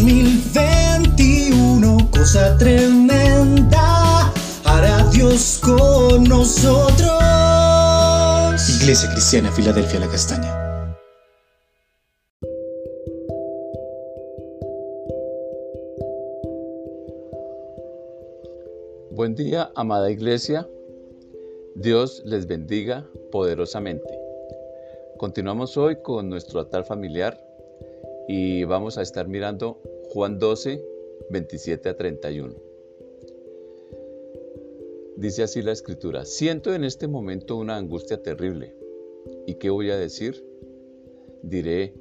2021, 0.00 2.08
cosa 2.10 2.56
tremenda, 2.56 4.32
hará 4.64 5.04
Dios 5.12 5.60
con 5.62 6.24
nosotros. 6.24 7.20
Iglesia 8.80 9.10
Cristiana, 9.12 9.52
Filadelfia, 9.52 10.00
la 10.00 10.08
Castaña. 10.08 10.56
Buen 19.10 19.34
día, 19.34 19.70
amada 19.74 20.10
iglesia. 20.10 20.66
Dios 21.74 22.22
les 22.24 22.46
bendiga 22.46 23.06
poderosamente. 23.30 24.18
Continuamos 25.18 25.76
hoy 25.76 26.00
con 26.00 26.30
nuestro 26.30 26.58
altar 26.58 26.84
familiar 26.84 27.38
y 28.32 28.62
vamos 28.62 28.96
a 28.96 29.02
estar 29.02 29.26
mirando 29.26 29.82
Juan 30.12 30.40
12, 30.40 30.84
27 31.30 31.88
a 31.88 31.96
31. 31.96 32.52
Dice 35.16 35.44
así 35.44 35.62
la 35.62 35.70
escritura, 35.70 36.24
siento 36.24 36.74
en 36.74 36.82
este 36.82 37.06
momento 37.06 37.56
una 37.56 37.76
angustia 37.76 38.20
terrible. 38.20 38.74
¿Y 39.46 39.54
qué 39.54 39.70
voy 39.70 39.92
a 39.92 39.96
decir? 39.96 40.44
Diré, 41.44 41.94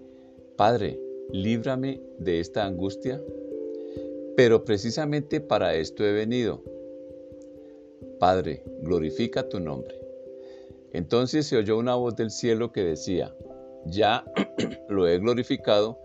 Padre, 0.55 0.99
líbrame 1.31 2.01
de 2.17 2.39
esta 2.39 2.65
angustia, 2.65 3.21
pero 4.35 4.65
precisamente 4.65 5.39
para 5.39 5.75
esto 5.75 6.03
he 6.03 6.11
venido. 6.11 6.63
Padre, 8.19 8.63
glorifica 8.81 9.47
tu 9.47 9.59
nombre. 9.59 9.93
Entonces 10.93 11.45
se 11.45 11.57
oyó 11.57 11.77
una 11.77 11.93
voz 11.93 12.15
del 12.15 12.31
cielo 12.31 12.71
que 12.71 12.83
decía, 12.83 13.35
ya 13.85 14.25
lo 14.89 15.07
he 15.07 15.19
glorificado 15.19 15.99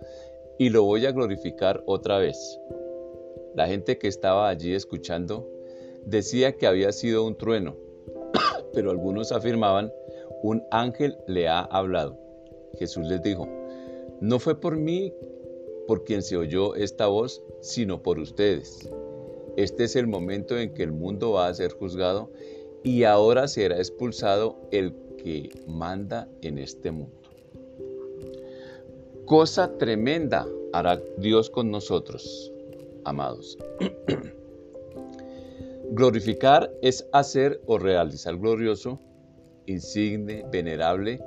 y 0.59 0.71
lo 0.71 0.85
voy 0.85 1.07
a 1.07 1.13
glorificar 1.13 1.83
otra 1.87 2.19
vez. 2.19 2.61
La 3.55 3.67
gente 3.67 3.99
que 3.99 4.09
estaba 4.09 4.49
allí 4.49 4.75
escuchando 4.75 5.49
decía 6.05 6.57
que 6.57 6.67
había 6.67 6.93
sido 6.93 7.27
un 7.27 7.37
trueno, 7.37 7.77
pero 8.73 8.91
algunos 8.91 9.33
afirmaban, 9.33 9.93
un 10.43 10.63
ángel 10.71 11.17
le 11.27 11.49
ha 11.49 11.61
hablado. 11.61 12.19
Jesús 12.79 13.07
les 13.07 13.23
dijo, 13.23 13.49
no 14.21 14.39
fue 14.39 14.61
por 14.61 14.77
mí 14.77 15.13
por 15.87 16.05
quien 16.05 16.23
se 16.23 16.37
oyó 16.37 16.75
esta 16.75 17.07
voz, 17.07 17.43
sino 17.61 18.03
por 18.03 18.19
ustedes. 18.19 18.89
Este 19.57 19.85
es 19.85 19.97
el 19.97 20.07
momento 20.07 20.59
en 20.59 20.75
que 20.75 20.83
el 20.83 20.93
mundo 20.93 21.33
va 21.33 21.47
a 21.47 21.55
ser 21.55 21.73
juzgado 21.73 22.31
y 22.83 23.05
ahora 23.05 23.49
será 23.49 23.79
expulsado 23.79 24.57
el 24.71 24.95
que 25.17 25.51
manda 25.67 26.29
en 26.43 26.59
este 26.59 26.91
mundo. 26.91 27.24
Cosa 29.27 29.79
tremenda 29.79 30.47
hará 30.75 31.01
Dios 31.17 31.49
con 31.49 31.71
nosotros, 31.71 32.53
amados. 33.05 33.57
Glorificar 35.93 36.71
es 36.83 37.09
hacer 37.11 37.59
o 37.65 37.79
realizar 37.79 38.37
glorioso, 38.37 39.01
insigne, 39.65 40.45
venerable 40.53 41.25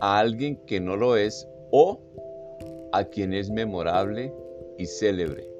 a 0.00 0.20
alguien 0.20 0.60
que 0.64 0.78
no 0.78 0.94
lo 0.94 1.16
es 1.16 1.48
o 1.72 2.00
a 2.92 3.02
quien 3.02 3.32
es 3.32 3.50
memorable 3.50 4.32
y 4.78 4.86
célebre, 4.86 5.50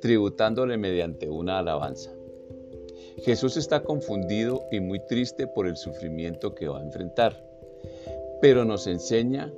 tributándole 0.00 0.78
mediante 0.78 1.28
una 1.28 1.58
alabanza. 1.58 2.12
Jesús 3.18 3.58
está 3.58 3.82
confundido 3.82 4.62
y 4.72 4.80
muy 4.80 5.00
triste 5.00 5.46
por 5.46 5.66
el 5.66 5.76
sufrimiento 5.76 6.54
que 6.54 6.68
va 6.68 6.78
a 6.78 6.82
enfrentar, 6.82 7.44
pero 8.40 8.64
nos 8.64 8.86
enseña 8.86 9.52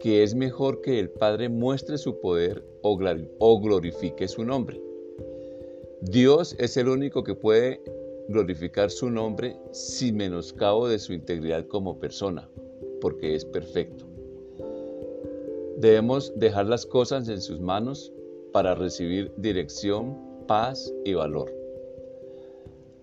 que 0.00 0.22
es 0.22 0.34
mejor 0.34 0.80
que 0.80 0.98
el 0.98 1.10
Padre 1.10 1.48
muestre 1.48 1.98
su 1.98 2.20
poder 2.20 2.64
o 2.82 3.60
glorifique 3.60 4.28
su 4.28 4.44
nombre. 4.44 4.80
Dios 6.00 6.54
es 6.58 6.76
el 6.76 6.88
único 6.88 7.24
que 7.24 7.34
puede 7.34 7.82
glorificar 8.28 8.90
su 8.90 9.10
nombre 9.10 9.56
sin 9.72 10.16
menoscabo 10.16 10.86
de 10.88 10.98
su 10.98 11.12
integridad 11.12 11.66
como 11.66 11.98
persona, 11.98 12.48
porque 13.00 13.34
es 13.34 13.44
perfecto. 13.44 14.06
Debemos 15.78 16.32
dejar 16.36 16.66
las 16.66 16.86
cosas 16.86 17.28
en 17.28 17.40
sus 17.40 17.60
manos 17.60 18.12
para 18.52 18.74
recibir 18.74 19.32
dirección, 19.36 20.16
paz 20.46 20.92
y 21.04 21.14
valor. 21.14 21.52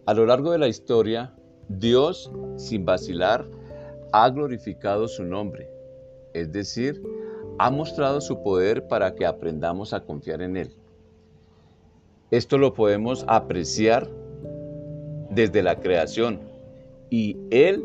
A 0.06 0.14
lo 0.14 0.26
largo 0.26 0.52
de 0.52 0.60
la 0.60 0.68
historia, 0.68 1.34
Dios, 1.68 2.32
sin 2.58 2.86
vacilar, 2.86 3.46
ha 4.12 4.30
glorificado 4.30 5.08
su 5.08 5.24
nombre, 5.24 5.70
es 6.36 6.52
decir, 6.52 7.02
ha 7.58 7.72
mostrado 7.72 8.20
su 8.20 8.44
poder 8.44 8.88
para 8.88 9.16
que 9.16 9.26
aprendamos 9.26 9.94
a 9.94 10.02
confiar 10.02 10.42
en 10.42 10.58
Él. 10.58 10.76
Esto 12.30 12.58
lo 12.58 12.74
podemos 12.74 13.24
apreciar 13.28 14.10
desde 15.30 15.64
la 15.64 15.80
creación 15.80 16.42
y 17.10 17.38
Él 17.52 17.84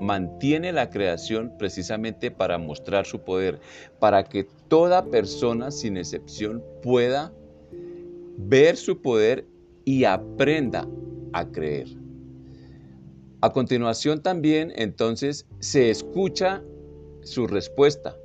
mantiene 0.00 0.72
la 0.72 0.90
creación 0.90 1.52
precisamente 1.58 2.30
para 2.30 2.56
mostrar 2.58 3.04
su 3.04 3.20
poder, 3.20 3.58
para 3.98 4.22
que 4.22 4.46
toda 4.68 5.04
persona 5.06 5.72
sin 5.72 5.96
excepción 5.96 6.62
pueda 6.82 7.32
ver 8.36 8.76
su 8.76 9.02
poder 9.02 9.44
y 9.84 10.04
aprenda 10.04 10.86
a 11.32 11.48
creer. 11.50 11.88
A 13.40 13.52
continuación 13.52 14.22
también 14.22 14.72
entonces 14.76 15.46
se 15.58 15.90
escucha 15.90 16.62
su 17.28 17.46
respuesta 17.46 18.16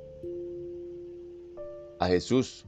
a 1.98 2.08
Jesús. 2.08 2.64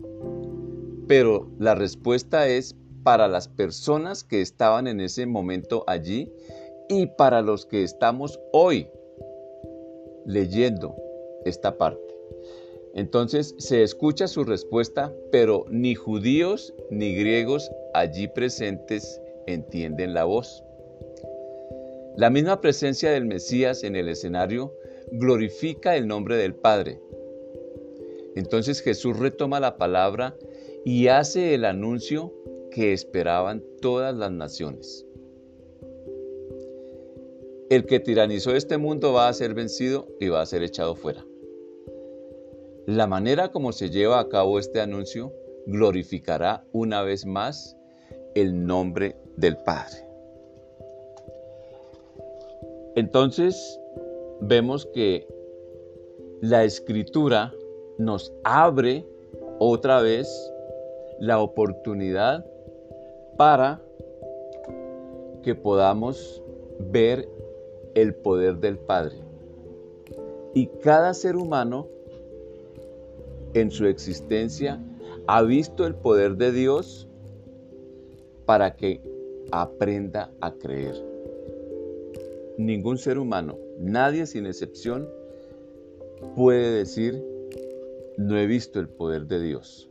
Pero 1.08 1.50
la 1.58 1.74
respuesta 1.74 2.48
es 2.48 2.74
para 3.02 3.28
las 3.28 3.48
personas 3.48 4.24
que 4.24 4.40
estaban 4.40 4.86
en 4.86 5.00
ese 5.00 5.26
momento 5.26 5.84
allí 5.86 6.32
y 6.88 7.06
para 7.06 7.42
los 7.42 7.66
que 7.66 7.82
estamos 7.82 8.40
hoy 8.52 8.88
leyendo 10.24 10.96
esta 11.44 11.78
parte. 11.78 12.02
Entonces 12.94 13.54
se 13.58 13.82
escucha 13.82 14.26
su 14.26 14.44
respuesta, 14.44 15.12
pero 15.30 15.66
ni 15.68 15.94
judíos 15.94 16.74
ni 16.90 17.14
griegos 17.14 17.70
allí 17.94 18.26
presentes 18.26 19.20
entienden 19.46 20.14
la 20.14 20.24
voz. 20.24 20.64
La 22.16 22.30
misma 22.30 22.60
presencia 22.60 23.10
del 23.10 23.26
Mesías 23.26 23.84
en 23.84 23.94
el 23.94 24.08
escenario 24.08 24.72
glorifica 25.12 25.96
el 25.96 26.06
nombre 26.06 26.36
del 26.36 26.54
Padre. 26.54 27.00
Entonces 28.34 28.80
Jesús 28.80 29.18
retoma 29.18 29.60
la 29.60 29.78
palabra 29.78 30.36
y 30.84 31.08
hace 31.08 31.54
el 31.54 31.64
anuncio 31.64 32.32
que 32.70 32.92
esperaban 32.92 33.64
todas 33.80 34.14
las 34.14 34.30
naciones. 34.30 35.06
El 37.70 37.86
que 37.86 37.98
tiranizó 37.98 38.54
este 38.54 38.78
mundo 38.78 39.12
va 39.12 39.28
a 39.28 39.32
ser 39.32 39.54
vencido 39.54 40.06
y 40.20 40.28
va 40.28 40.42
a 40.42 40.46
ser 40.46 40.62
echado 40.62 40.94
fuera. 40.94 41.24
La 42.86 43.08
manera 43.08 43.50
como 43.50 43.72
se 43.72 43.90
lleva 43.90 44.20
a 44.20 44.28
cabo 44.28 44.60
este 44.60 44.80
anuncio 44.80 45.32
glorificará 45.66 46.64
una 46.72 47.02
vez 47.02 47.26
más 47.26 47.76
el 48.36 48.66
nombre 48.66 49.16
del 49.36 49.56
Padre. 49.56 50.06
Entonces 52.94 53.80
vemos 54.40 54.86
que 54.86 55.26
la 56.40 56.64
escritura 56.64 57.52
nos 57.98 58.32
abre 58.44 59.06
otra 59.58 60.00
vez 60.02 60.28
la 61.18 61.40
oportunidad 61.40 62.44
para 63.36 63.80
que 65.42 65.54
podamos 65.54 66.42
ver 66.78 67.28
el 67.94 68.14
poder 68.14 68.58
del 68.58 68.78
Padre. 68.78 69.16
Y 70.54 70.66
cada 70.82 71.14
ser 71.14 71.36
humano 71.36 71.88
en 73.54 73.70
su 73.70 73.86
existencia 73.86 74.82
ha 75.26 75.42
visto 75.42 75.86
el 75.86 75.94
poder 75.94 76.36
de 76.36 76.52
Dios 76.52 77.08
para 78.44 78.76
que 78.76 79.00
aprenda 79.50 80.30
a 80.40 80.52
creer. 80.52 81.15
Ningún 82.58 82.98
ser 82.98 83.18
humano, 83.18 83.58
nadie 83.78 84.26
sin 84.26 84.46
excepción, 84.46 85.08
puede 86.34 86.70
decir, 86.70 87.22
no 88.16 88.38
he 88.38 88.46
visto 88.46 88.80
el 88.80 88.88
poder 88.88 89.26
de 89.26 89.40
Dios. 89.40 89.90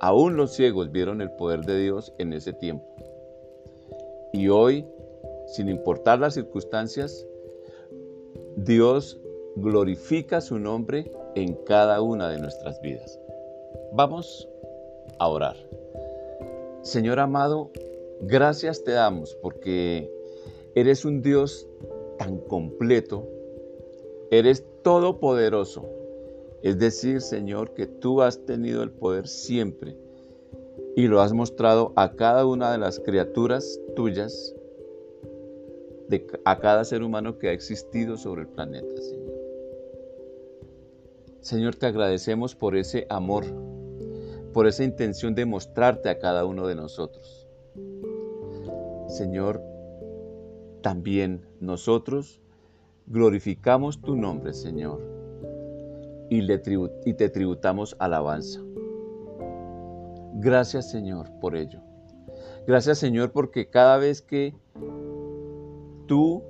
Aún 0.00 0.36
los 0.36 0.54
ciegos 0.54 0.90
vieron 0.90 1.20
el 1.20 1.30
poder 1.32 1.60
de 1.64 1.78
Dios 1.78 2.12
en 2.18 2.32
ese 2.32 2.52
tiempo. 2.52 2.84
Y 4.32 4.48
hoy, 4.48 4.86
sin 5.46 5.68
importar 5.68 6.18
las 6.18 6.34
circunstancias, 6.34 7.26
Dios 8.56 9.20
glorifica 9.56 10.40
su 10.40 10.58
nombre 10.58 11.10
en 11.34 11.54
cada 11.64 12.00
una 12.02 12.28
de 12.28 12.38
nuestras 12.38 12.80
vidas. 12.80 13.18
Vamos 13.92 14.48
a 15.18 15.28
orar. 15.28 15.56
Señor 16.82 17.20
amado, 17.20 17.70
gracias 18.20 18.84
te 18.84 18.92
damos 18.92 19.34
porque 19.42 20.10
eres 20.74 21.04
un 21.04 21.22
Dios 21.22 21.68
tan 22.18 22.38
completo, 22.38 23.26
eres 24.30 24.64
todopoderoso 24.82 25.88
Es 26.62 26.78
decir, 26.78 27.22
Señor, 27.22 27.72
que 27.72 27.86
tú 27.86 28.20
has 28.22 28.44
tenido 28.44 28.82
el 28.82 28.90
poder 28.90 29.26
siempre 29.26 29.96
y 30.94 31.06
lo 31.06 31.20
has 31.20 31.32
mostrado 31.32 31.92
a 31.96 32.14
cada 32.16 32.44
una 32.44 32.72
de 32.72 32.78
las 32.78 33.00
criaturas 33.00 33.80
tuyas, 33.96 34.54
de, 36.08 36.26
a 36.44 36.58
cada 36.58 36.84
ser 36.84 37.02
humano 37.02 37.38
que 37.38 37.48
ha 37.48 37.52
existido 37.52 38.16
sobre 38.16 38.42
el 38.42 38.48
planeta, 38.48 38.94
Señor. 39.00 39.30
Señor, 41.40 41.76
te 41.76 41.86
agradecemos 41.86 42.54
por 42.54 42.76
ese 42.76 43.06
amor, 43.08 43.44
por 44.52 44.66
esa 44.66 44.84
intención 44.84 45.34
de 45.34 45.46
mostrarte 45.46 46.10
a 46.10 46.18
cada 46.18 46.44
uno 46.44 46.66
de 46.66 46.74
nosotros. 46.74 47.48
Señor, 49.08 49.62
también 50.80 51.46
nosotros 51.60 52.40
glorificamos 53.06 54.00
tu 54.00 54.16
nombre, 54.16 54.52
Señor, 54.52 55.00
y, 56.30 56.42
le 56.42 56.62
y 57.04 57.14
te 57.14 57.28
tributamos 57.28 57.96
alabanza. 57.98 58.60
Gracias, 60.34 60.90
Señor, 60.90 61.28
por 61.40 61.56
ello. 61.56 61.80
Gracias, 62.66 62.98
Señor, 62.98 63.32
porque 63.32 63.68
cada 63.68 63.96
vez 63.98 64.22
que 64.22 64.54
tú 66.06 66.42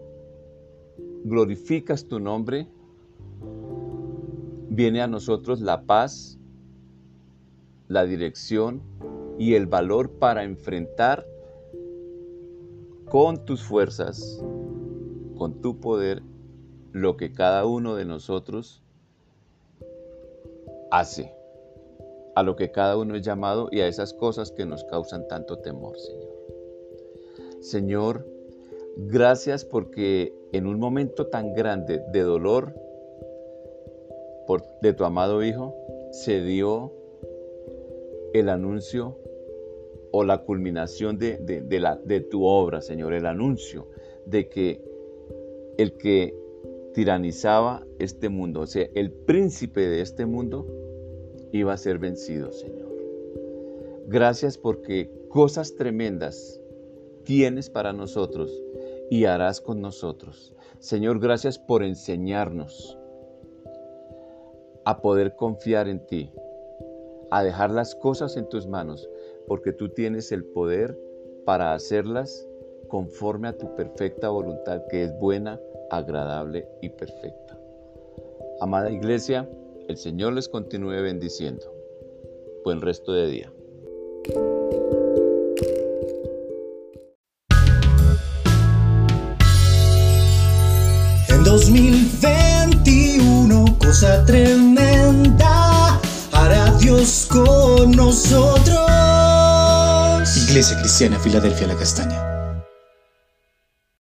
glorificas 1.25 2.07
tu 2.07 2.21
nombre, 2.21 2.69
viene 4.69 5.03
a 5.03 5.07
nosotros 5.07 5.61
la 5.61 5.83
paz, 5.83 6.39
la 7.89 8.05
dirección 8.05 8.83
y 9.39 9.55
el 9.55 9.67
valor 9.67 10.11
para 10.11 10.45
enfrentar 10.45 11.27
con 13.11 13.45
tus 13.45 13.65
fuerzas, 13.65 14.41
con 15.37 15.61
tu 15.61 15.81
poder, 15.81 16.23
lo 16.93 17.17
que 17.17 17.33
cada 17.33 17.67
uno 17.67 17.97
de 17.97 18.05
nosotros 18.05 18.83
hace, 20.93 21.35
a 22.37 22.45
lo 22.45 22.55
que 22.55 22.71
cada 22.71 22.97
uno 22.97 23.17
es 23.17 23.23
llamado 23.23 23.69
y 23.73 23.81
a 23.81 23.89
esas 23.89 24.15
cosas 24.15 24.53
que 24.53 24.65
nos 24.65 24.85
causan 24.85 25.27
tanto 25.27 25.59
temor, 25.59 25.99
Señor. 25.99 26.31
Señor, 27.61 28.27
gracias 28.97 29.65
porque 29.65 30.33
en 30.53 30.69
un 30.69 30.79
momento 30.79 31.27
tan 31.27 31.53
grande 31.53 32.05
de 32.13 32.23
dolor 32.23 32.75
por, 34.47 34.63
de 34.83 34.93
tu 34.93 35.05
amado 35.05 35.43
Hijo, 35.43 35.75
se 36.13 36.41
dio 36.43 36.93
el 38.35 38.49
anuncio 38.49 39.17
o 40.13 40.25
la 40.25 40.39
culminación 40.39 41.19
de, 41.19 41.39
la, 41.81 41.97
de 41.97 42.21
tu 42.21 42.45
obra, 42.45 42.81
Señor, 42.81 43.13
el 43.15 43.27
anuncio 43.27 43.89
de 44.27 44.49
que 44.49 44.83
el 45.79 45.93
que 45.95 46.35
tiranizaba 46.95 47.87
este 47.99 48.29
mundo, 48.29 48.61
o 48.61 48.67
sea, 48.67 48.87
el 48.95 49.13
príncipe 49.13 49.81
de 49.89 50.03
este 50.03 50.27
mundo, 50.27 50.67
iba 51.53 51.73
a 51.73 51.77
ser 51.77 51.99
vencido, 51.99 52.53
Señor. 52.53 52.91
Gracias 54.07 54.59
porque 54.59 55.11
cosas 55.29 55.75
tremendas 55.77 56.61
tienes 57.25 57.71
para 57.71 57.93
nosotros 57.93 58.53
y 59.09 59.25
harás 59.25 59.61
con 59.61 59.81
nosotros. 59.81 60.53
Señor, 60.79 61.21
gracias 61.21 61.59
por 61.59 61.83
enseñarnos 61.83 62.99
a 64.85 65.01
poder 65.01 65.37
confiar 65.37 65.89
en 65.89 66.05
ti, 66.07 66.31
a 67.31 67.43
dejar 67.45 67.71
las 67.71 67.95
cosas 67.95 68.37
en 68.37 68.49
tus 68.49 68.67
manos, 68.67 69.09
porque 69.51 69.73
tú 69.73 69.89
tienes 69.89 70.31
el 70.31 70.45
poder 70.45 70.97
para 71.45 71.75
hacerlas 71.75 72.47
conforme 72.87 73.49
a 73.49 73.59
tu 73.59 73.75
perfecta 73.75 74.29
voluntad, 74.29 74.83
que 74.89 75.03
es 75.03 75.13
buena, 75.19 75.59
agradable 75.91 76.69
y 76.81 76.91
perfecta. 76.91 77.59
Amada 78.61 78.93
iglesia, 78.93 79.51
el 79.89 79.97
Señor 79.97 80.35
les 80.35 80.49
continúe 80.49 81.03
bendiciendo. 81.03 81.65
Buen 82.65 82.81
resto 82.81 83.13
de 83.13 83.27
día. 83.27 83.53
En 91.29 91.43
2021, 91.43 93.65
cosa 93.81 94.25
tremenda, 94.25 96.01
hará 96.31 96.73
Dios 96.79 97.27
con 97.29 97.91
nosotros. 97.91 98.90
Cristiana 100.61 101.19
Filadelfia 101.19 101.67
La 101.67 101.75
Castaña. 101.75 102.30